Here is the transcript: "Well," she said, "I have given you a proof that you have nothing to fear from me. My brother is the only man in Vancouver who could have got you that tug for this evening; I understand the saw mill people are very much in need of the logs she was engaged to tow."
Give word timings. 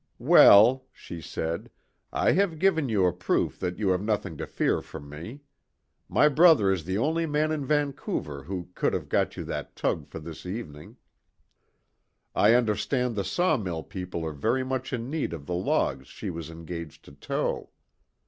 "Well," 0.17 0.87
she 0.91 1.21
said, 1.21 1.69
"I 2.11 2.31
have 2.31 2.57
given 2.57 2.89
you 2.89 3.05
a 3.05 3.13
proof 3.13 3.59
that 3.59 3.77
you 3.77 3.89
have 3.89 4.01
nothing 4.01 4.35
to 4.37 4.47
fear 4.47 4.81
from 4.81 5.07
me. 5.09 5.41
My 6.09 6.27
brother 6.27 6.71
is 6.71 6.85
the 6.85 6.97
only 6.97 7.27
man 7.27 7.51
in 7.51 7.63
Vancouver 7.63 8.45
who 8.45 8.69
could 8.73 8.93
have 8.93 9.09
got 9.09 9.37
you 9.37 9.43
that 9.43 9.75
tug 9.75 10.07
for 10.07 10.17
this 10.19 10.43
evening; 10.47 10.97
I 12.33 12.55
understand 12.55 13.15
the 13.15 13.23
saw 13.23 13.57
mill 13.57 13.83
people 13.83 14.25
are 14.25 14.33
very 14.33 14.63
much 14.63 14.91
in 14.91 15.07
need 15.11 15.33
of 15.33 15.45
the 15.45 15.53
logs 15.53 16.07
she 16.07 16.31
was 16.31 16.49
engaged 16.49 17.05
to 17.05 17.11
tow." 17.11 17.69